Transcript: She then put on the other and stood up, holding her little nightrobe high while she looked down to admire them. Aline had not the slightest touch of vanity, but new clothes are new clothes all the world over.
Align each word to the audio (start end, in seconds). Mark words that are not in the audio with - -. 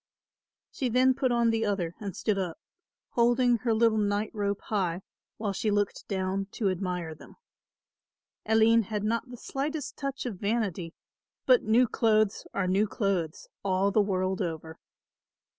She 0.71 0.89
then 0.89 1.13
put 1.13 1.31
on 1.31 1.51
the 1.51 1.63
other 1.63 1.93
and 1.99 2.15
stood 2.15 2.39
up, 2.39 2.57
holding 3.09 3.57
her 3.57 3.71
little 3.71 3.99
nightrobe 3.99 4.59
high 4.61 5.03
while 5.37 5.53
she 5.53 5.69
looked 5.69 6.07
down 6.07 6.47
to 6.53 6.71
admire 6.71 7.13
them. 7.13 7.35
Aline 8.47 8.81
had 8.85 9.03
not 9.03 9.29
the 9.29 9.37
slightest 9.37 9.97
touch 9.97 10.25
of 10.25 10.39
vanity, 10.39 10.95
but 11.45 11.61
new 11.61 11.87
clothes 11.87 12.47
are 12.51 12.65
new 12.65 12.87
clothes 12.87 13.47
all 13.63 13.91
the 13.91 14.01
world 14.01 14.41
over. 14.41 14.79